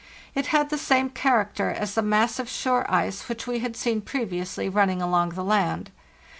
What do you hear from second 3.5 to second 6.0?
had seen previously running along the land.